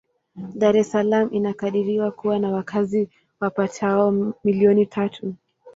[0.53, 3.09] Dar es Salaam inakadiriwa kuwa na wakazi
[3.41, 5.35] wapatao milioni tatu.